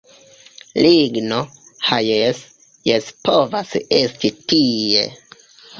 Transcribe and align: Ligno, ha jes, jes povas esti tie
Ligno, 0.85 1.41
ha 1.89 2.01
jes, 2.07 2.41
jes 2.93 3.13
povas 3.31 3.79
esti 4.03 4.37
tie 4.53 5.11